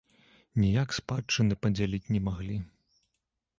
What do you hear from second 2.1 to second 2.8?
не маглі.